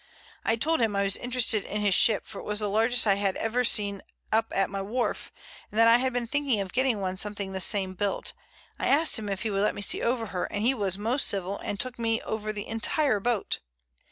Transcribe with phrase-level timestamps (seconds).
[0.43, 3.13] I told him I was interested in his ship, for it was the largest I
[3.21, 5.31] have ever seen up at my wharf,
[5.71, 8.33] and that I had been thinking of getting one something the same built.
[8.79, 11.27] I asked him if he would let me see over her, and he was most
[11.27, 13.59] civil and took me over the entire boat.